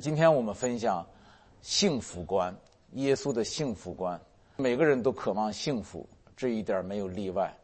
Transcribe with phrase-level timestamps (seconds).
[0.00, 1.06] 今天我们分享
[1.60, 2.56] 幸福观，
[2.92, 4.18] 耶稣的幸福观。
[4.56, 7.54] 每个人都渴望幸福，这一点没有例外。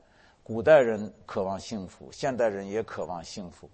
[0.43, 3.71] 古代人渴望幸福，现代人也渴望幸福。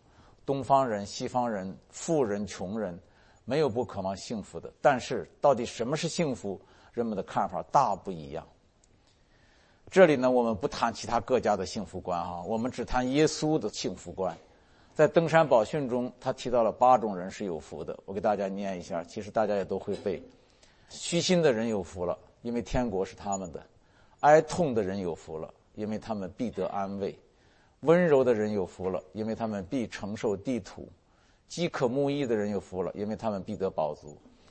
[0.46, 2.96] 东方人、西方人、富人、穷人，
[3.44, 4.72] 没有不渴望幸福的。
[4.80, 6.60] 但是，到底什么是幸福，
[6.92, 8.46] 人们的看法大不一样。
[9.90, 14.36] 这里呢，我们不谈其他各家的幸福观啊，我们只谈耶稣的幸福观。
[14.94, 17.98] 在登山宝训中，他提到了八种人是有福的。
[18.04, 20.22] 我给大家念一下，其实大家也都会背。
[20.90, 23.60] 虚心的人有福了，因为天国是他们的；
[24.20, 27.10] 哀痛的人有福了，因为他们必得安慰；
[27.80, 30.82] 温柔的人有福了，因为他们必承受地土；
[31.48, 34.10] 饥渴慕义的人有福了，因为他们必得饱足；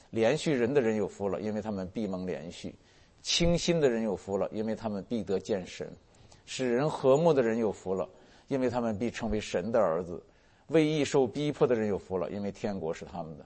[0.09, 2.71] 连续人的人有福了，因为他们必蒙连续；
[3.21, 5.87] 清心的人有福了，因为他们必得见神；
[6.47, 8.09] 使人和睦的人有福了，
[8.47, 10.19] 因为他们必成为神的儿子。
[10.71, 13.45] 为义受逼迫的人有福了，因为天国是他们的。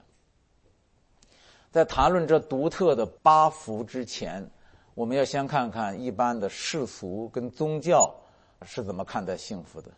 [1.70, 4.48] 在谈论这独特的八福之前，
[4.94, 8.14] 我们要先看看一般的世俗跟宗教
[8.64, 9.90] 是怎么看待幸福的。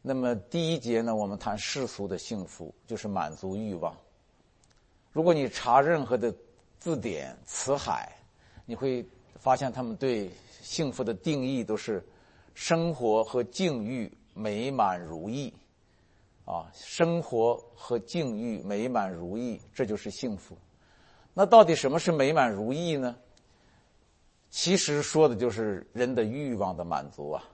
[0.00, 3.94] 那么第一节呢，我们谈世俗的幸福，就是满足欲望。
[5.12, 6.34] 如果你查任何的
[6.78, 8.10] 字典词海，
[8.64, 9.04] 你会
[9.38, 10.30] 发现他们对
[10.62, 12.02] 幸福的定义都是
[12.54, 15.52] 生活和境遇美满如意。
[16.48, 20.56] 啊，生活和境遇美满如意，这就是幸福。
[21.34, 23.14] 那到底什么是美满如意呢？
[24.48, 27.44] 其实说的就是人的欲望的满足啊。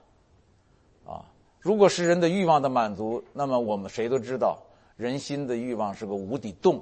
[1.05, 1.25] 啊，
[1.59, 4.57] 如果是人的欲望的满足，那么我们谁都知道，
[4.95, 6.81] 人心的欲望是个无底洞，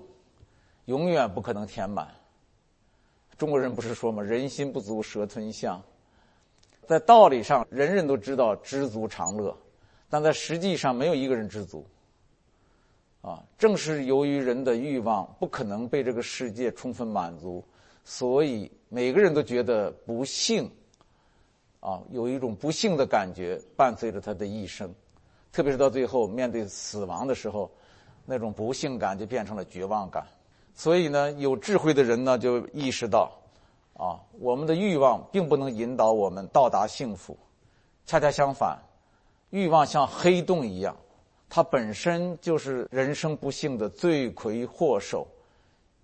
[0.86, 2.14] 永远不可能填满。
[3.40, 4.22] 中国人不是说吗？
[4.22, 5.82] 人心不足蛇吞象。
[6.86, 9.58] 在道理上，人人都知道知足常乐，
[10.12, 11.84] 但在实际上，没有一个人知足。
[13.24, 17.64] 啊，正是由于人的欲望不可能被这个世界充分满足，
[18.04, 20.70] 所以每个人都觉得不幸，
[21.80, 24.94] 啊，有一种不幸的感觉伴随着他的一生，
[25.54, 27.72] 特别是到最后面对死亡的时候，
[28.26, 30.28] 那种不幸感就变成了绝望感。
[30.76, 33.32] 所以呢，有智慧的人呢就意识到，
[33.94, 37.38] 啊，我们的欲望并不能引导我们到达幸福，
[38.06, 38.78] 恰恰相反，
[39.50, 40.94] 欲望像黑洞一样。
[41.56, 45.28] 它本身就是人生不幸的罪魁祸首，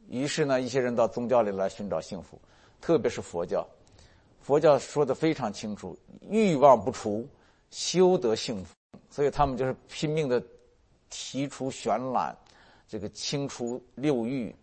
[0.07, 2.39] 于是呢，一些人到宗教里来寻找幸福，
[2.79, 3.67] 特别是佛教。
[4.39, 5.97] 佛教说的非常清楚，
[6.29, 7.27] 欲望不除，
[7.71, 8.75] 修得幸福。
[9.09, 10.39] 所以他们就是拼命的
[11.09, 12.37] 提出玄览，
[12.87, 14.55] 这个清除六欲。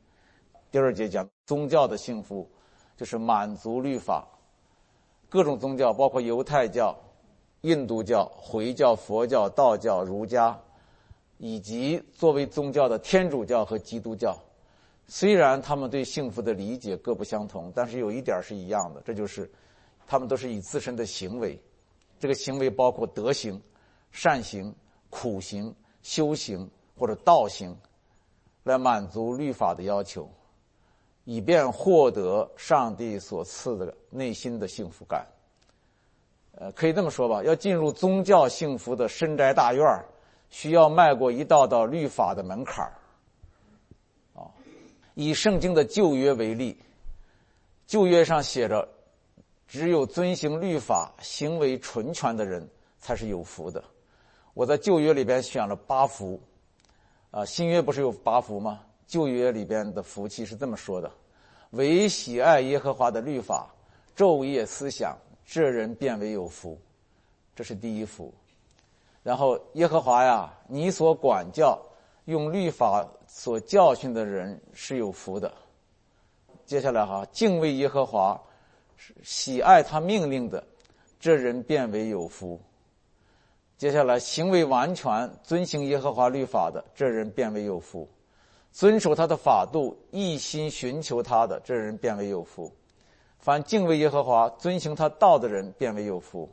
[0.71, 2.49] 第二节讲宗教的幸福，
[2.97, 4.25] 就是满足律法。
[5.29, 6.97] 各种宗教，包括犹太教、
[7.63, 10.57] 印度教、回教、佛教、道教、儒家。
[11.39, 14.37] 以及作为宗教的天主教和基督教，
[15.07, 19.51] 虽然他们对幸福的理解各不相同，但是有一点是一样的，这就是
[20.07, 21.61] 他们都是以自身的行为，
[22.19, 23.61] 这个行为包括德行、
[24.11, 24.75] 善行、
[25.11, 27.77] 苦行、修行或者道行，
[28.65, 30.29] 来满足律法的要求，
[31.25, 35.27] 以便获得上帝所赐的内心的幸福感。
[36.59, 40.07] 呃，可以这么说吧，要进入宗教幸福的深宅大院儿。
[40.51, 42.93] 需要迈过一道道律法的门槛儿，
[44.35, 44.49] 啊，
[45.15, 46.79] 以圣经的旧约为例，
[47.87, 48.89] 旧约上写着，
[49.67, 52.67] 只有遵行律法、行为纯全的人
[52.99, 53.83] 才是有福的。
[54.55, 56.41] 我在旧约里边选了八福，
[57.31, 58.81] 啊，新约不是有八福吗？
[59.07, 61.11] 旧约里边的福气是这么说的：
[61.71, 63.69] 唯喜爱耶和华的律法，
[64.17, 66.81] 昼夜思想，这人变为有福。
[67.55, 68.33] 这是第一福。
[69.27, 71.77] 然后，耶和华呀，你所管教、
[72.27, 75.53] 用律法所教训的人是有福的。
[76.65, 78.41] 接下来哈，敬畏耶和华，
[79.25, 80.65] 喜爱他命令的，
[81.19, 82.61] 这人变为有福。
[83.77, 88.07] 接下来，行为完全遵行耶和华律法的，这人变为有福；
[88.71, 92.73] 遵守他的法度，一心寻求他的，这人变为有福。
[93.41, 96.49] 凡敬畏耶和华、遵行他道的人，变为有福。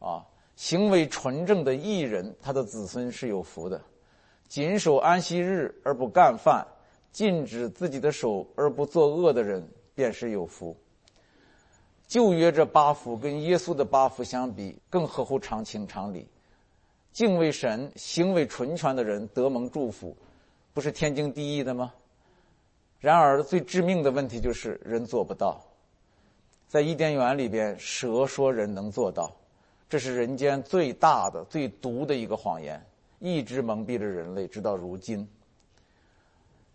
[0.00, 0.26] 啊。
[0.56, 3.78] 行为纯正的艺人，他的子孙是有福的；
[4.48, 6.66] 谨守安息日而不干饭，
[7.12, 10.76] 禁止自己的手而不作恶的人，便是有福。
[12.06, 16.26] 旧约这八福跟耶稣的八福相比，更合乎常情常理。
[17.12, 20.16] 敬畏神、行为纯全的人得蒙祝福，
[20.72, 21.92] 不是天经地义的吗？
[22.98, 25.60] 然而，最致命的问题就是人做不到。
[26.68, 29.30] 在伊甸园里边，蛇说人能做到。
[29.88, 32.84] 这是人间最大的、最毒的一个谎言，
[33.18, 35.28] 一直蒙蔽着人类，直到如今。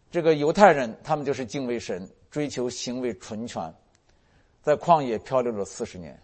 [0.10, 3.74] 这个犹太人他们就是敬畏神，追求行为纯全，
[4.62, 6.18] 在旷野漂流了四十年，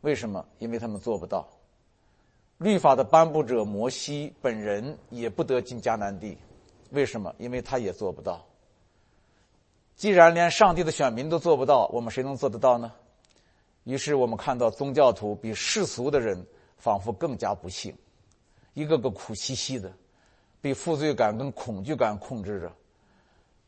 [0.00, 0.44] 为什么？
[0.58, 1.48] 因为他们做不到。
[2.58, 6.36] 律法的颁布者摩西本人也不得进迦南地，
[6.90, 7.32] 为什么？
[7.38, 8.44] 因为他也做不到。
[9.94, 12.92] 既然连上帝的选民都做不到，我们谁能做得到呢？
[13.88, 16.46] 于是我们看到宗教徒比世俗的人
[16.76, 17.96] 仿佛更加不幸，
[18.74, 19.90] 一个个苦兮兮的，
[20.60, 22.70] 被负罪感跟恐惧感控制着。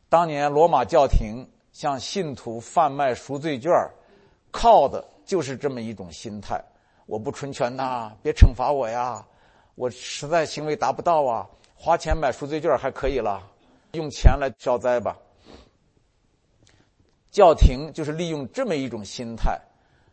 [0.09, 3.71] 当年罗马教廷向信徒贩卖赎罪券，
[4.51, 6.63] 靠的就是这么一种心态：
[7.07, 9.25] 我不纯全呐，别惩罚我呀！
[9.73, 13.41] 我实在行为达不到啊，花钱买赎罪券还可以了，
[13.93, 15.17] 用钱来消灾吧。
[17.31, 19.59] 教廷就是利用这么一种心态。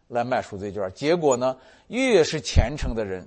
[0.08, 1.56] 来卖赎罪券，结果呢？
[1.88, 3.26] 越是虔诚的人，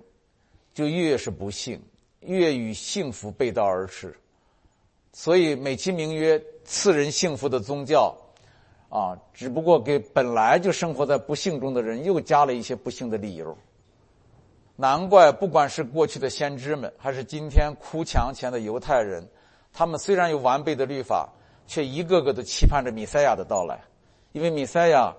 [0.73, 1.81] 就越是不幸，
[2.19, 4.15] 越与幸福背道而驰。
[5.13, 8.15] 所以美其名曰赐人幸福的宗教，
[8.89, 13.55] 啊，只不过给本来就生活在不幸中的人又加了一些不幸的理由。
[14.75, 19.27] 难怪不管是过去的先知们，还是今天哭墙前的犹太人，
[19.73, 21.29] 他们虽然有完备的律法，
[21.67, 23.79] 却一个个都期盼着弥赛亚的到来，
[24.31, 25.13] 因为弥赛亚。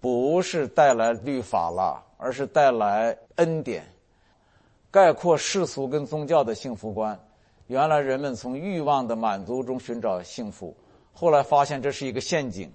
[0.00, 3.84] 不是带来律法了，而是带来恩典。
[4.90, 7.18] 概括世俗跟宗教的幸福观，
[7.66, 10.74] 原来人们从欲望的满足中寻找幸福，
[11.12, 12.72] 后来发现这是一个陷阱。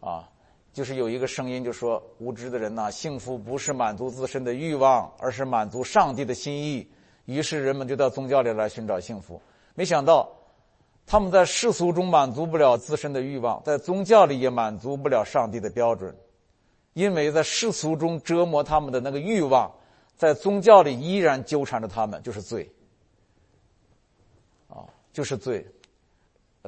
[0.00, 0.28] 啊，
[0.72, 6.86] 就是有一个声音就说：无知的人呐，幸福不是满足自身的欲望，而是满足上帝的心意。
[7.26, 9.40] 于是人们就到宗教里来寻找幸福。
[9.74, 10.28] 没想到，
[11.06, 16.14] 他们在世俗中满足不了自身的欲望，在宗教里也满足不了上帝的标准。
[16.92, 19.70] 因为在世俗中折磨他们的那个欲望，
[20.16, 22.70] 在宗教里依然纠缠着他们，就是罪。
[24.68, 25.66] 啊，就是罪。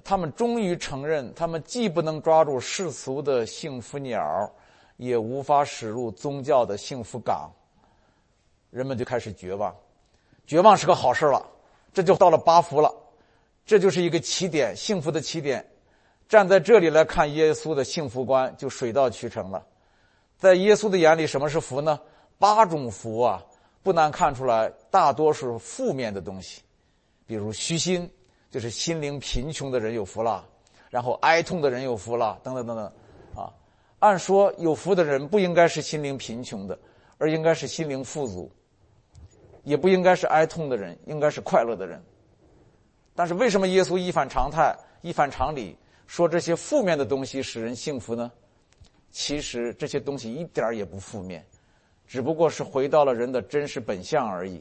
[0.05, 4.51] 他们终于承认，他们既不能抓住世俗的幸福鸟，
[4.97, 7.53] 也无法驶入宗教的幸福港。
[8.71, 9.77] 人们就开始绝望，
[10.47, 11.47] 绝望是个好事了，
[11.93, 12.91] 这就到了八福了，
[13.67, 15.69] 这就是一个起点，幸福的起点。
[16.27, 19.63] 站在这里来看耶稣的幸福观，就水到渠成了。
[20.43, 22.01] 在耶稣的眼里，什么是福呢？
[22.37, 23.41] 八种福啊，
[23.81, 26.63] 不难看出来，大多是负面的东西，
[27.25, 28.11] 比如虚心，
[28.51, 30.45] 就是心灵贫穷的人有福了；
[30.91, 32.85] 然后哀痛的人有福了，等等等等。
[33.37, 33.55] 啊，
[34.01, 36.77] 按说有福的人不应该是心灵贫穷的，
[37.19, 38.51] 而应该是心灵富足；
[39.63, 42.03] 也不应该是哀痛的人，应该是快乐的人。
[43.15, 45.79] 但是为什么耶稣一反常态、一反常理，
[46.09, 48.29] 说这些负面的东西使人幸福呢？
[49.13, 51.45] 其实这些东西一点儿也不负面，
[52.07, 54.61] 只不过是回到了人的真实本相而已。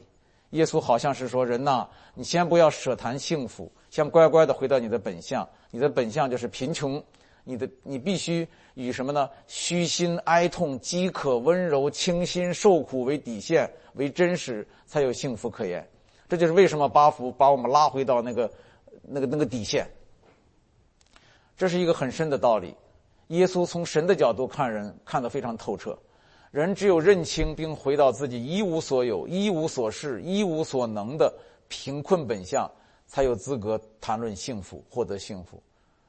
[0.50, 5.48] 耶稣好像是说：“人呐，你先不要舍谈幸福，先乖乖的回到你的本相。
[5.70, 7.02] 你的本相就是贫穷，
[7.42, 9.30] 你的你必须以什么呢？
[9.46, 15.88] 虚心、哀痛、饥渴、温柔、清心、受苦为底线，为真实，才有幸福可言。
[16.28, 18.52] 这就是为什么八福把我们拉回到那个
[19.00, 19.86] 那个那个底线。
[21.56, 22.74] 这是一个很深的道理。”
[23.28, 25.98] 耶稣从神的角度看人，看得非常透彻。
[26.50, 31.32] 人只有认清并回到自己一无所有、一无所事、一无所能的
[31.68, 32.70] 贫困本相，
[33.06, 35.62] 才有资格谈论幸福、获得幸福。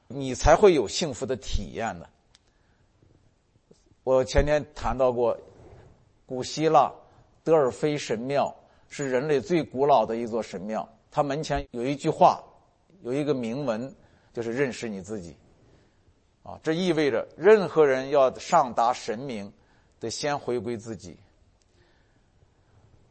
[0.06, 2.06] 你才会有幸福的体验呢。
[4.02, 5.34] 我前天谈到过，
[6.26, 6.92] 古希腊
[7.42, 8.54] 德尔菲神庙
[8.90, 12.44] 是人类最古老的一座神庙，它门前有一句话，
[13.02, 13.90] 有一个铭文，
[14.34, 15.34] 就是认识你自己。
[16.44, 19.52] 啊，这意味着任何人要上达神明，
[19.98, 21.16] 得先回归自己。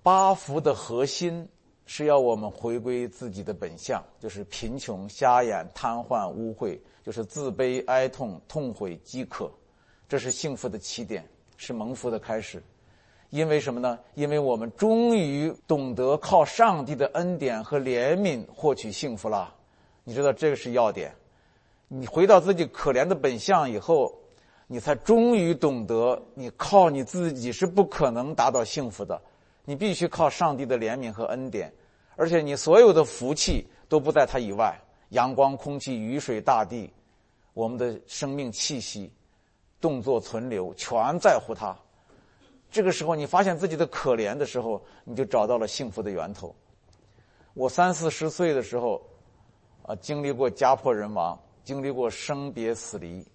[0.04, 1.50] 八福的核心
[1.88, 9.52] 是要我们回归自己的本相，就是贫穷、瞎眼、瘫痪、污秽，就是自卑、哀痛、痛悔、饥渴。
[10.08, 12.62] 这是幸福的起点，是蒙福的开始。
[13.32, 13.98] 因为什么呢？
[14.14, 19.56] 因为我们终于懂得靠上帝的恩典和怜悯获取幸福了。
[20.04, 21.12] 你知道这个是要点。
[21.96, 24.12] 你回到自己可怜的本相以后，
[24.66, 29.22] 你才终于懂得，你靠你自己是不可能达到幸福的，
[29.64, 31.72] 你必须靠上帝的怜悯和恩典，
[32.16, 34.76] 而且你所有的福气都不在他以外，
[35.10, 36.92] 阳光、空气、雨水、大地，
[37.54, 39.14] 我们的生命气息、
[39.80, 41.78] 动作存留，全在乎他。
[42.72, 46.56] 这个时候，你发现自己的可怜的时候，你就找到了幸福的源头。
[47.54, 49.00] 我三四十岁的时候，
[49.84, 51.40] 啊，经历过家破人亡。
[51.64, 53.26] 经历过生别死离、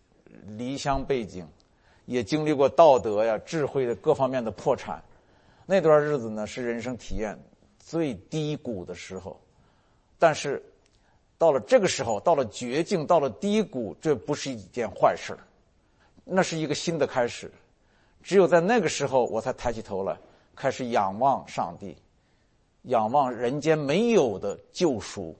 [0.46, 1.46] 离乡背井，
[2.06, 5.02] 也经历过道德呀、智慧的各方面的破产。
[5.66, 7.38] 那段日子呢，是人生体验
[7.78, 9.40] 最低谷的时候。
[10.18, 10.62] 但是，
[11.38, 15.38] 到了这个时候，到了绝境，到了低谷，这不是一件坏事
[16.24, 17.50] 那是一个新的开始。
[18.22, 20.18] 只有在那个时候，我才抬起头来，
[20.56, 21.96] 开始仰望上帝，
[22.82, 25.34] 仰望人间没有的救赎，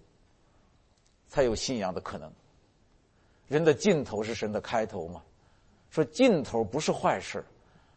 [1.26, 2.32] 才有信仰的可能。
[3.48, 5.22] 人的尽头是神的开头嘛？
[5.90, 7.42] 说尽头不是坏事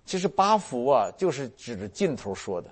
[0.06, 2.70] 其实八福啊，就是指着尽头说的。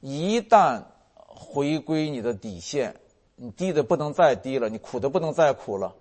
[0.00, 0.82] 一旦
[1.26, 2.94] 回归你的底线，
[3.36, 5.94] 你低的不能再低了，你苦的不能再苦了，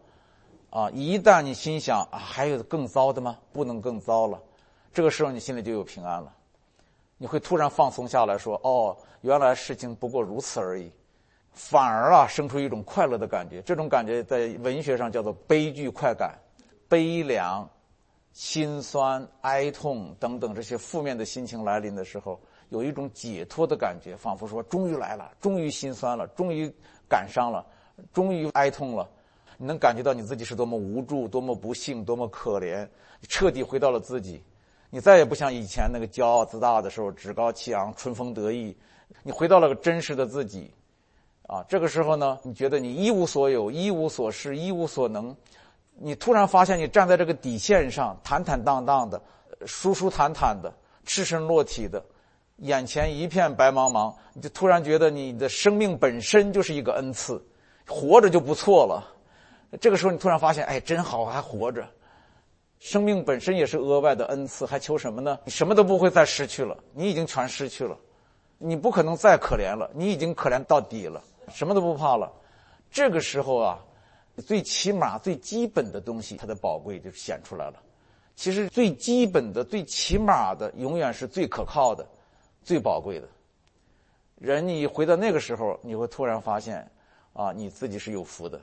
[0.70, 0.90] 啊！
[0.92, 3.38] 一旦你心想啊，还有更糟的吗？
[3.52, 4.42] 不能更糟了。
[4.94, 6.34] 这个时候，你心里就有平安了，
[7.18, 10.92] 你会突然放松下来说：“哦，原来事情不过如此而已。”
[11.60, 13.62] 反而啊，生出一种快乐的感觉。
[13.64, 16.40] 这种感觉在文学上叫做悲剧快感，
[16.88, 17.70] 悲凉、
[18.32, 22.40] 心酸、哀痛等等这些负面的心情来临的时候，
[22.70, 26.74] 有一种解脱的感觉，仿佛说：“终于来了，终于心酸了，终于
[27.10, 27.66] 感伤了，
[28.14, 29.10] 终于哀痛了。”
[29.62, 32.88] 你能感觉到你自己是多么无助、多么不幸、多么可怜，
[33.28, 34.42] 彻底回到了自己。
[34.90, 38.74] 你再也不像以前那个骄傲自大的时候，趾高气昂、春风得意。
[39.24, 40.74] 你回到了个真实的自己，
[41.50, 45.36] 啊，这个时候呢，你觉得你一无所有、一无所事、一无所能。
[45.96, 49.20] 你突然发现，你站在这个底线上，坦坦荡荡的、
[49.66, 50.72] 舒舒坦坦的、
[51.06, 52.06] 赤身裸体的，
[52.58, 57.44] 眼前一片白茫茫，你就突然觉得你的生命本身就是一个恩赐，
[57.88, 59.04] 活着就不错了。
[59.82, 61.84] 这个时候，你突然发现，哎，真好，还活着。
[62.78, 65.40] 生命本身也是额外的恩赐，还求什么呢？
[65.46, 67.98] 你什么都不会再失去了，你已经全失去了，
[68.60, 72.32] 你不可能再可怜了，你已经可怜到底了，什么都不怕了。
[72.90, 73.80] 这个时候啊，
[74.46, 77.82] 最起码最基本的东西，它的宝贵就显出来了。
[78.36, 82.08] 其实最基本的、最起码的，永远是最可靠的、
[82.64, 83.28] 最宝贵的。
[84.38, 86.90] 人，你回到那个时候，你会突然发现，
[87.34, 88.60] 啊，你自己是有福的。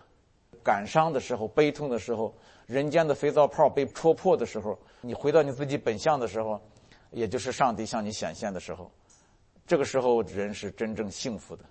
[0.64, 2.35] 感伤的时候，悲痛的时候，
[2.66, 6.59] 人间的肥皂泡被戳破的时候，你回到你自己本相的时候，
[7.11, 8.90] 也就是上帝向你显现的时候，
[9.66, 11.64] 这个时候人是真正幸福的，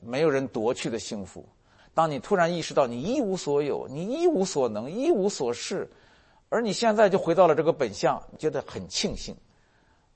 [0.00, 1.44] 没有人夺去的幸福。
[1.92, 5.90] 当你突然意识到你一无所有，你一无所能，一无所事，
[6.48, 9.36] 而你现在就回到了这个本相，觉得很庆幸。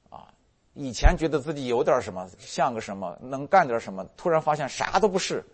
[0.09, 0.33] 啊，
[0.75, 5.45] 以前觉得自己有点什么，像个什么，能干点什么，突然发现啥都不是。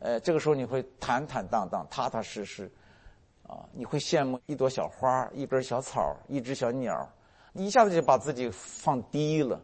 [0.00, 2.70] 呃，这个时候你会坦坦荡荡、踏踏实实，
[3.46, 7.08] 啊，你会羡慕一朵小花、一根小草、一只小鸟，
[7.52, 9.60] 一下子就把自己放低了，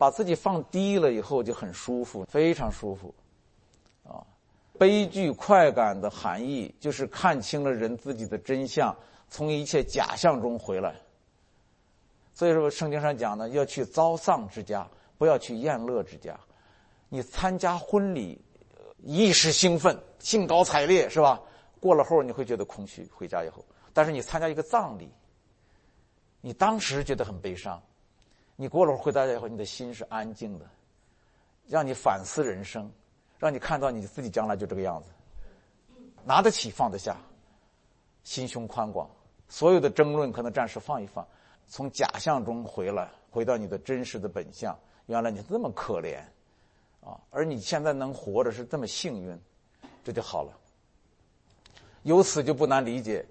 [0.00, 3.14] 把自己放低了以后就很舒服，非常舒服，
[4.02, 4.24] 啊，
[4.78, 8.96] 悲剧快感的含义就是看清了人自己的真相，
[9.28, 10.94] 从一切假象中回来。
[12.32, 14.88] 所以说，圣经上讲呢，要去遭丧之家，
[15.18, 16.34] 不要去宴乐之家，
[17.10, 18.40] 你参加婚礼。
[19.02, 21.38] 一时兴奋，兴高采烈，是吧？
[21.78, 23.06] 过了后你会觉得空虚。
[23.14, 25.10] 回家以后，但是你参加一个葬礼，
[26.40, 27.82] 你当时觉得很悲伤，
[28.60, 30.66] 你过了会儿回家以后，你的心是安静的，
[31.66, 32.92] 让你反思人生，
[33.38, 35.08] 让你看到你自己将来就这个样子，
[36.26, 37.16] 拿得起放得下，
[38.22, 39.08] 心胸宽广，
[39.48, 41.26] 所有的争论可能暂时放一放，
[41.68, 44.78] 从假象中回来，回到你的真实的本相。
[45.06, 46.18] 原来你这么可怜。
[47.00, 49.40] 啊，而你现在能活着是这么幸运，
[50.04, 50.52] 这就好了。
[52.02, 53.24] 由此就不难理解，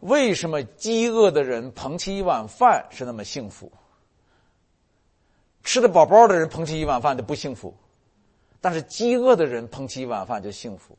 [0.00, 3.72] 为什么饥饿的人捧起一碗饭是那么幸福，
[5.70, 7.72] 吃的饱饱的人捧起一碗饭就不幸福，
[8.60, 10.98] 但是饥饿的人捧起一碗饭就幸福。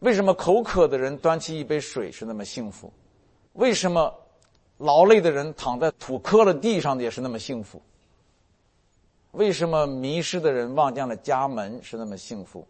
[0.00, 2.92] 为什么口渴的人端起一杯水是那么幸福？
[3.54, 4.14] 为什么
[4.76, 7.80] 劳累的人躺在土磕了地上的也是那么幸福？
[9.30, 12.68] 为什么迷失的人望见了家门是那么幸福？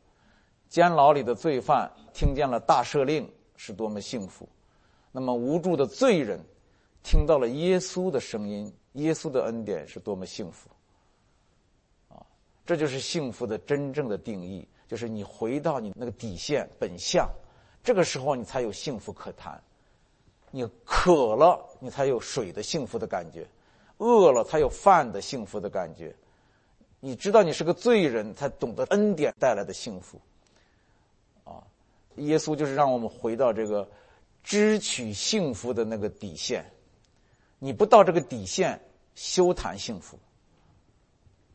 [0.68, 4.48] 监牢里的罪犯听见了大赦令是多么幸福？
[5.10, 6.38] 那么无助的罪人
[7.02, 10.68] 听到了耶稣的声音，耶稣的恩典是多么幸福？
[12.64, 17.28] 这就是幸福的真正的定义，就是你回到你那个底线本相，
[17.82, 19.60] 这个时候你才有幸福可谈。
[20.54, 23.42] 你渴了，你才有水的幸福的感觉；
[23.96, 26.14] 饿了，才有饭的幸福的感觉。
[27.00, 30.20] 你知道你是个罪人，才懂得恩典带来的幸福。
[31.42, 31.64] 啊，
[32.16, 33.90] 耶稣就是让我们回到这个
[34.44, 36.64] 支取幸福的那个底线。
[37.58, 38.78] 你不到这个底线，
[39.14, 40.18] 休谈幸福。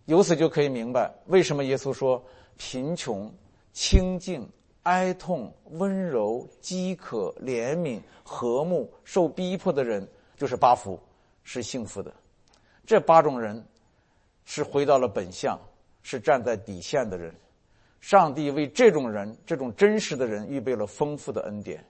[0.08, 2.22] 由此就可以明白，为什么耶稣说
[2.58, 3.34] 贫穷、
[3.72, 4.46] 清净、
[4.84, 11.00] 哀痛、温柔、饥渴、怜悯、和睦、受逼迫的人，就是八福，
[11.44, 12.14] 是幸福的。
[12.86, 13.64] 这八种人。
[14.50, 15.60] 是回到了本相，
[16.04, 17.36] 是站在底线的人，
[18.00, 21.86] 上帝为这种人、这种真实的人预备了丰富的恩典。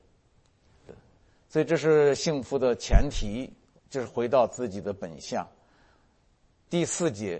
[1.48, 3.48] 所以这是幸福的前提，
[3.92, 5.48] 就是回到自己的本相。
[6.68, 7.40] 第四节，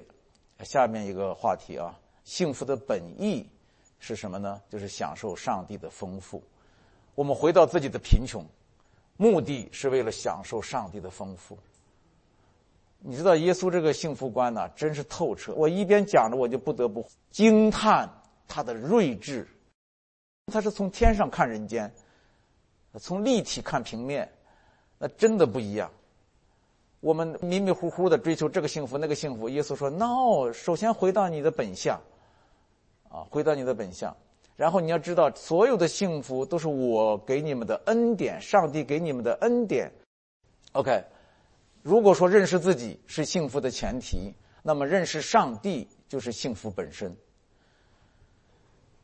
[0.64, 3.48] 下面一个话题啊，幸福的本意
[4.00, 4.62] 是什么呢？
[4.70, 6.44] 就是享受上帝的丰富。
[7.16, 8.46] 我们回到自己的贫穷，
[9.18, 11.58] 目的是为了享受上帝的丰富。
[13.00, 15.54] 你知道耶稣这个幸福观呢，真是透彻。
[15.54, 18.10] 我一边讲着，我就不得不惊叹
[18.48, 19.48] 他的睿智。
[20.52, 21.92] 他是从天上看人间。
[23.00, 24.28] 从立体看平面，
[24.98, 25.92] 那真的不一样。
[27.08, 31.98] 我们迷迷糊糊的追求这个幸福那个幸福，耶稣说：“no，首先回到你的本相，
[33.08, 34.14] 啊，回到你的本相。
[34.58, 39.90] 然后你要知道，所有的幸福都是我给你们的恩典，上帝给你们的恩典。
[40.74, 41.02] OK，
[41.82, 47.16] 如果说认识自己是幸福的前提，那么认识上帝就是幸福本身。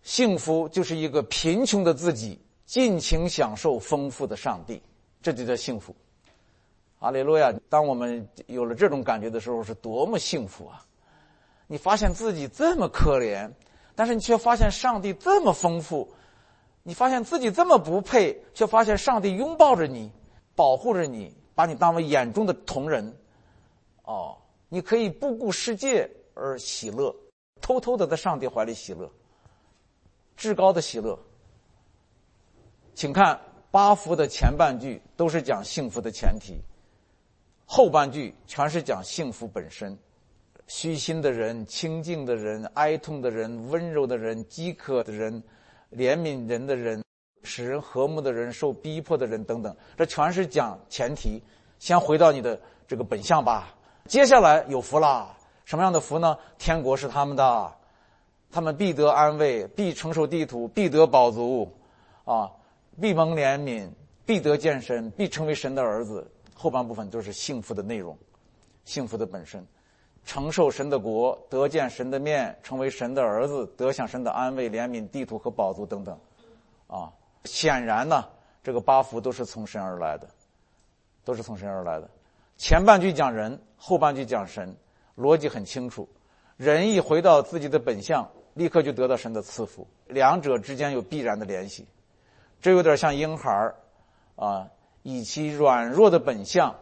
[0.01, 4.81] 幸福就是一个贫穷的自己。”尽情享受丰富的上帝，
[5.22, 5.95] 这就叫幸福。
[7.03, 7.53] 阿利路亚！
[7.67, 10.81] 当我们有了这种感觉的时候，是多么幸福啊！
[11.67, 13.51] 你发现自己这么可怜，
[13.93, 16.07] 但是你却发现上帝这么丰富；
[16.81, 20.10] 你发现自己这么不配，却发现上帝拥抱着你，
[20.55, 23.13] 保护着你，把你当为眼中的同人。
[24.03, 24.38] 哦，
[24.69, 27.13] 你可以不顾世界而喜乐，
[27.60, 29.12] 偷偷的在上帝怀里喜乐，
[30.38, 31.19] 至高的喜乐。
[32.95, 33.38] 请看
[33.72, 36.62] 八福的前半句都是讲幸福的前提，
[37.65, 39.98] 后半句全是讲幸福本身。
[40.67, 45.43] 虚心的人、清净的人、哀痛的人、温柔的人、饥渴的人、
[45.91, 47.03] 怜悯人的人、
[47.43, 51.41] 使人和睦的人、受逼迫的人等等，这全是讲前提。
[51.79, 53.75] 先回到你的这个本相吧。
[54.08, 56.38] 接下来有福啦，什么样的福呢？
[56.58, 57.74] 天国是他们的，
[58.50, 61.70] 他们必得安慰，必承受地土，必得饱足，
[62.24, 62.50] 啊。
[63.01, 63.89] 必蒙怜悯，
[64.24, 66.32] 必得健身，必成为神的儿子。
[66.53, 68.18] 后半部分都是幸福的内容，
[68.85, 69.66] 幸福的本身，
[70.25, 76.18] 承受神的国，得见神的面，成为神的儿子，得享神的安慰、怜悯、地图和宝足等等。
[76.87, 77.11] 啊，
[77.46, 78.25] 显然呢，
[78.63, 80.27] 这个八福都是从神而来的，
[81.25, 82.09] 都是从神而来的。
[82.55, 84.75] 前半句讲人，后半句讲神，
[85.18, 86.07] 逻辑很清楚。
[86.55, 91.85] 人一回到自己的本相，立刻就得到神的赐福，两者之间有必然的联系。
[92.61, 93.75] 这有点像婴孩儿，
[94.35, 94.70] 啊，
[95.03, 96.75] 以其软弱的本相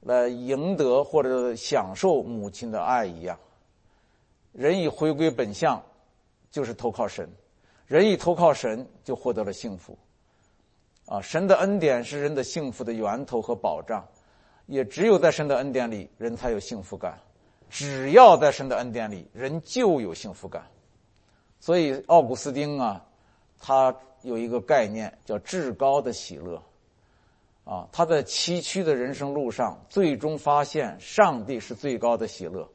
[0.00, 3.38] 来赢得或者享受母亲的爱一样。
[4.52, 5.80] 人以回归本相，
[6.50, 7.26] 就是投靠神；
[7.86, 9.96] 人以投靠神，就获得了幸福。
[11.06, 14.04] 啊，神的恩典是人的幸福的源头和保障，
[14.66, 17.18] 也只有在神的恩典里，人才有幸福感。
[17.68, 20.66] 只要在神的恩典里，人就有幸福感。
[21.60, 23.04] 所以，奥古斯丁啊，
[23.60, 23.94] 他。
[24.22, 26.60] 有一个概念叫至高的喜乐，
[27.66, 32.70] 啊，他在崎岖的人生路上，最终发现上帝是最高的喜乐。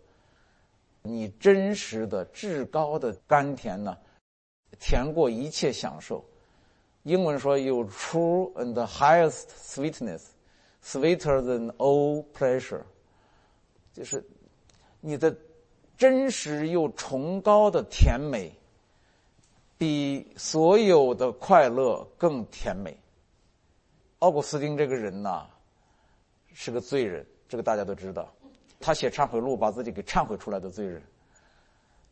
[1.01, 3.97] 你真实的至高的甘甜呢，
[4.79, 6.23] 甜过一切享受。
[7.03, 12.83] 英文说有 true and highest sweetness，sweeter than all pleasure，
[13.93, 14.21] 就是
[14.99, 15.33] 你的
[15.97, 18.51] 真实又崇高的甜美。
[19.77, 23.00] 比所有的快乐更甜美。
[24.21, 25.47] 奥古斯丁这个人呐，
[26.53, 28.31] 是个罪人，这个大家都知道。
[28.79, 31.01] 他写忏悔录，把自己给忏悔出来的罪人。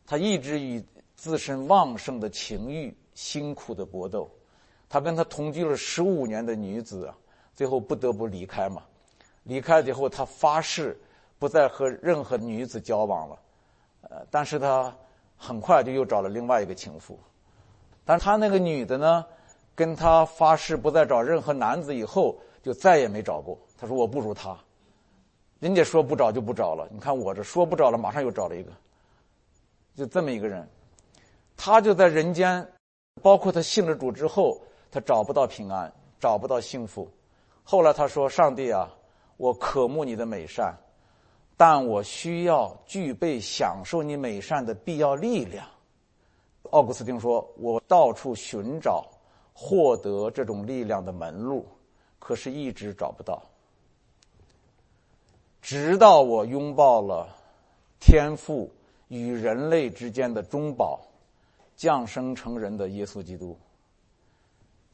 [0.04, 4.28] 他一直与自身旺盛的情欲辛苦的搏斗。
[4.88, 7.14] 他跟他同居了十五年的女子啊，
[7.54, 8.82] 最后不得不离开嘛。
[9.44, 10.98] 离开了以后，他发誓
[11.38, 13.38] 不再和任何女子交往了。
[14.02, 14.92] 呃，但是他
[15.36, 17.16] 很快就又找了另外一个情妇。
[18.04, 19.24] 但他那个女的呢，
[19.80, 23.58] 跟他发誓不再找任何男子以后，就再也没找过。
[23.78, 24.54] 他说我不如他，
[25.58, 26.86] 人家说不找就不找了。
[26.92, 28.70] 你看我这说不找了，马上又找了一个，
[29.96, 30.68] 就这么一个人。
[31.56, 32.70] 他就在人间，
[33.22, 37.08] 包括他信了主之后，他找不到平安，找不到幸福。
[37.64, 38.86] 后来他说：“上帝啊，
[39.38, 40.76] 我渴慕你的美善，
[41.56, 45.66] 但我需要具备享受你美善的必要力量。”
[46.68, 49.06] 奥古斯丁说：“我到处寻找
[49.62, 51.66] 获得这种力量的门路，
[52.18, 53.42] 可是一直找不到。
[55.60, 57.28] 直到我拥抱了
[58.00, 58.72] 天赋
[59.08, 60.98] 与人类之间的中保，
[61.76, 63.54] 降生成人的耶稣基督。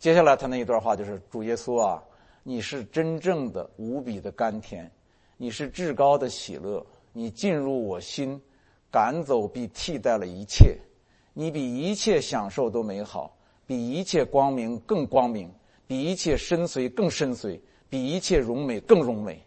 [0.00, 2.02] 接下来他那一段话就是：主耶稣啊，
[2.42, 4.90] 你是真正的无比的甘甜，
[5.36, 8.42] 你是至高的喜乐，你进入我心，
[8.90, 10.76] 赶走并替代了一切。”
[11.38, 15.52] 你比一切享受都美好，比一切光明更光明，
[15.86, 19.42] 比一切深邃更深邃，比一切荣美更荣美。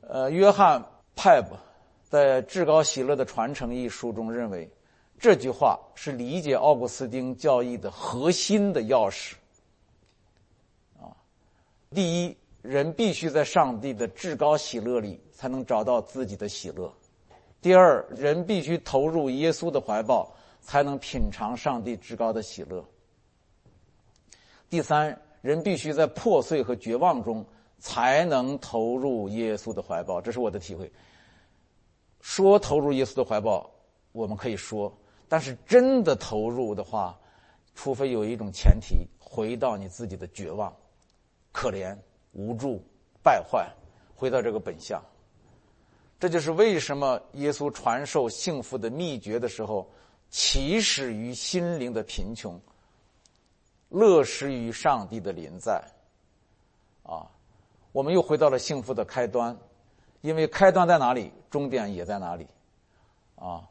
[0.00, 1.54] 呃，约翰派布
[2.02, 4.68] 在《至高喜乐的传承》一书中认为，
[5.18, 9.34] 这句话是理解奥古斯丁教义的核心的钥匙。
[11.00, 11.14] 啊，
[11.90, 16.88] 第一，人必须在上帝的至高喜乐里才能找到自己的喜乐；
[17.60, 20.34] 第二，人必须投入耶稣的怀抱。
[20.64, 22.84] 才能品尝上帝至高的喜乐。
[24.72, 27.44] 第三，人必须在破碎和绝望中
[27.78, 30.90] 才能投入耶稣的怀抱，这是我的体会。
[32.22, 33.70] 说投入耶稣的怀抱，
[34.12, 34.90] 我们可以说，
[35.28, 37.20] 但是真的投入的话，
[37.74, 40.74] 除非有一种前提，回到你自己的绝望、
[41.52, 41.94] 可怜、
[42.32, 42.82] 无助、
[43.22, 43.70] 败坏，
[44.14, 44.98] 回到这个本相。
[46.18, 49.86] 这就是为什么耶稣传授幸福的秘诀的时候。
[50.30, 52.58] 起始于心灵的贫穷，
[53.92, 55.80] 乐施于上帝的临在。
[57.04, 57.28] 啊，
[57.92, 59.56] 我们又回到了幸福的开端，
[60.22, 62.46] 因为开端在哪里，终点也在哪里。
[63.36, 63.68] 啊，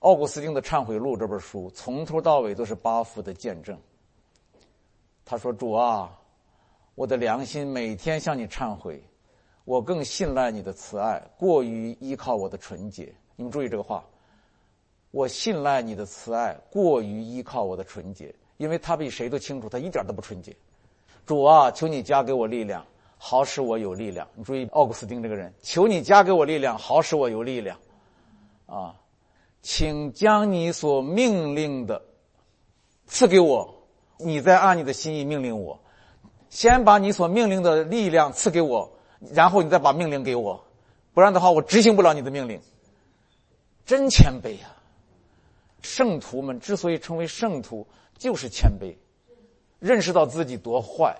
[0.00, 3.78] 奥古斯丁的《忏悔录》这本书从头到尾都是巴夫的见证。
[5.24, 6.10] 他说：“主啊，
[6.94, 9.02] 我的良心每天向你忏悔，
[9.64, 14.04] 我更信赖你的慈爱，过于依靠我的纯洁。”你们注意这个话。
[15.10, 20.54] 我信赖你的慈爱，过于依靠我的纯洁，因为他比谁都清楚，他一点都不纯洁。
[21.26, 22.84] 主啊，求你加给我力量，
[23.18, 24.28] 好使我有力量。
[24.34, 27.78] 你注意，奥古斯丁这个人，求你加给我力量，好使我有力量。
[28.66, 28.94] 啊，
[29.62, 32.02] 请将你所命令的
[33.06, 33.74] 赐给我，
[34.18, 35.80] 你再按你的心意命令我。
[36.50, 38.92] 先把你所命令的力量赐给我，
[39.32, 40.64] 然后你再把命令给我，
[41.12, 42.60] 不然的话，我执行不了你的命令。
[43.84, 44.68] 真谦卑呀！
[45.82, 47.86] 圣徒们之所以称为圣徒，
[48.24, 48.96] 就是谦卑，
[49.78, 51.14] 认识到自己多坏。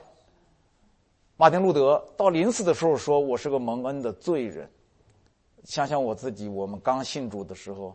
[1.36, 4.66] 马丁路德到临死的时候说：“我是个蒙恩的罪人。”
[5.64, 7.94] 想想我自己，我们刚信主的时候，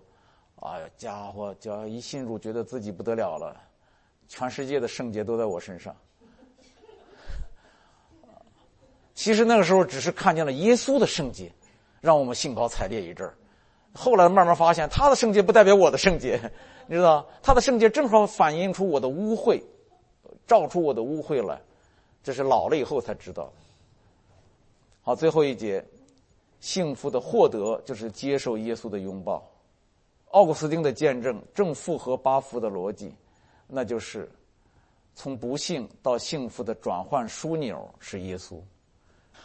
[0.57, 3.59] 哎呀，家伙，只要一信主，觉得自己不得了了，
[4.27, 5.95] 全世界的圣洁都在我身上。
[9.15, 11.51] 其实那个时候只是看见了耶稣的圣洁，
[11.99, 13.33] 让我们兴高采烈一阵儿。
[13.91, 16.39] 后来慢慢发现，他的圣洁不代表我的圣洁，
[16.91, 19.61] 你知道，他的圣洁正好反映出我的污秽，
[20.47, 21.61] 照出我的污秽来，
[22.23, 23.53] 这是老了以后才知道。
[25.03, 25.85] 好，最后一节，
[26.59, 29.47] 幸福的获得就是接受耶稣的拥抱。
[30.31, 33.13] 奥古斯丁的见证正符合巴夫的逻辑，
[33.67, 34.27] 那就是
[35.13, 38.59] 从不幸到幸福的转换枢纽是耶稣。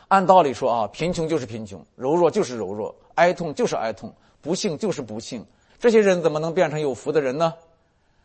[0.08, 4.10] 按道理说啊，贫穷就是贫穷，柔弱就是柔弱，哀痛就是哀痛。
[4.40, 5.44] 不幸就是不幸，
[5.78, 7.54] 这些人怎么能变成有福的人呢？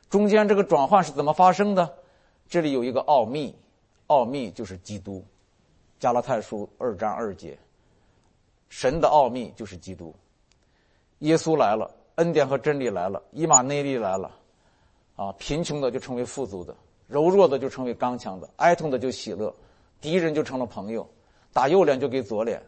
[0.10, 1.94] 中间这个转换是怎么发生的？
[2.48, 3.54] 这里有一个奥秘，
[4.08, 5.24] 奥秘就是基督。
[6.00, 7.60] 加拉太书二章二节，
[8.70, 10.16] 神的奥秘就是基督。
[11.20, 14.32] 耶稣来了，恩典和真理来了，以马内利来了，
[15.18, 16.74] 啊，贫穷的就成为富足的，
[17.06, 19.54] 柔弱的就成为刚强的，哀痛的就喜乐，
[20.00, 21.06] 敌人就成了朋友，
[21.52, 22.64] 打右脸就给左脸，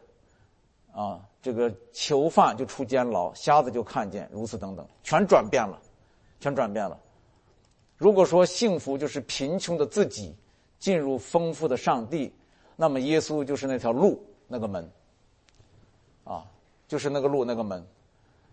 [0.94, 1.20] 啊。
[1.44, 5.82] 这个囚犯就出监牢，瞎子就看见，如此等等，全转变了，
[6.40, 6.96] 全转变了。
[7.98, 10.36] 如果说幸福就是贫穷的自己
[10.78, 12.32] 进入丰富的上帝，
[12.76, 14.88] 那么耶稣就是那条路，那个门，
[16.26, 16.46] 啊，
[16.88, 17.84] 就是那个路，那个门。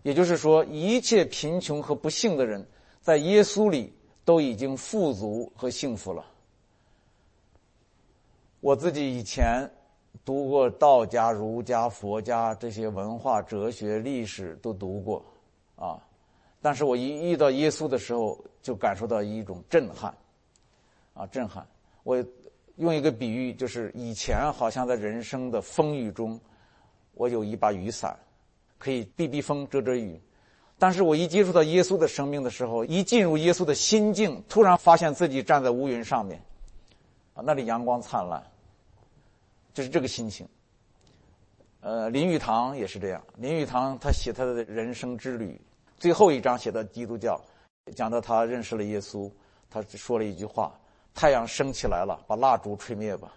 [0.01, 2.67] 也就是说，一切贫穷和不幸的人，
[3.01, 3.93] 在耶稣里
[4.25, 6.25] 都已经富足和幸福了。
[8.61, 9.71] 我自己以前。
[10.29, 15.25] 读过道家、儒家、佛家这些文化、哲学、历史都读过，
[15.75, 15.97] 啊，
[16.61, 20.15] 但是我一遇到耶稣的时候，就感受到一种震撼，
[21.15, 21.65] 啊，震撼。
[22.03, 22.23] 我
[22.75, 26.39] 用一个比喻，就是以前好像在人生的风雨中，
[27.15, 28.15] 我有一把雨伞，
[28.77, 30.21] 可以避避风、遮遮雨，
[30.77, 36.39] 但是我一接触到耶稣的生命的时候，一进入耶稣的心境，突然发现自己站在乌云上面，
[37.33, 38.43] 啊，那里阳光灿烂。
[39.79, 40.45] 就是这个心情。
[41.79, 43.23] 呃，林语堂也是这样。
[43.37, 45.57] 林语堂他写他的人生之旅，
[45.97, 47.39] 最后一章写的基督教，
[47.95, 49.31] 讲到他认识了耶稣，
[49.69, 50.77] 他说了一句话
[51.15, 53.31] ：“太阳升起来了，把蜡烛吹灭吧。”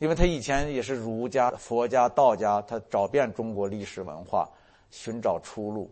[0.00, 4.46] 因为他以前也是儒家、佛家、道家，他找遍中国历史文化，
[4.90, 5.90] 寻找出路。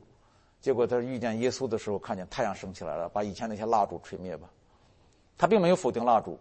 [0.60, 4.50] 结果他遇见耶稣的时候，看见太阳升起来了，把以前那些蜡烛吹灭吧。
[5.38, 6.38] 他并没有否定蜡烛。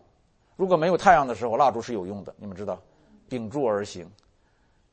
[0.58, 2.78] 如果没有太阳的时候，蜡烛是有用的，你们知道。
[3.32, 4.12] 秉烛而行，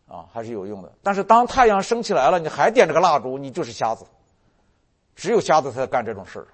[0.06, 0.92] 啊，还是有用的。
[1.02, 4.06] 但是当太阳升起来了，你还点着个蜡烛，你就是瞎子。
[5.16, 6.46] 只有瞎子才干这种事儿，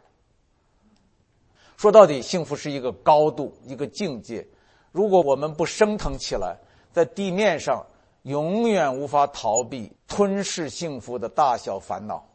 [1.77, 4.47] 说到底，幸福是一个高度，一个境界。
[4.93, 6.57] 如果我们不升腾起来，
[6.91, 7.85] 在地面上
[8.23, 12.27] 永远无法逃避吞噬幸福的大小烦恼，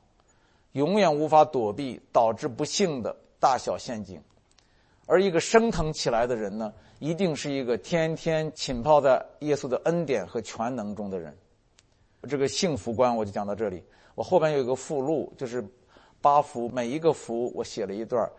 [0.73, 4.21] 永远无法躲避导致不幸的大小陷阱。
[5.09, 11.35] 而一个升腾起来的人呢，一定是一个天天浸泡在耶稣的恩典和全能中的人。
[12.29, 13.83] 这个幸福观我就讲到这里。
[14.13, 15.65] 我后边有一个附录，就是
[16.21, 18.29] 八福，每一个福我写了一段，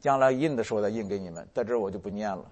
[0.00, 2.44] 将来印的时候再印给你们，在这儿我就不念了。